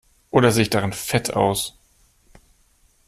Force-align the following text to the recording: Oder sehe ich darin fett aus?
Oder 0.31 0.51
sehe 0.51 0.63
ich 0.63 0.71
darin 0.71 0.93
fett 0.93 1.35
aus? 1.35 1.77